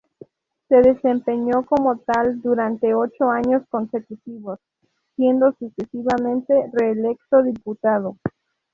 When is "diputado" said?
7.43-8.15